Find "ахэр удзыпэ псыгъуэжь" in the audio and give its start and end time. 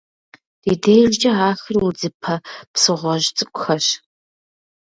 1.49-3.27